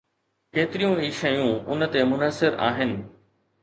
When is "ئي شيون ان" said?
1.03-1.79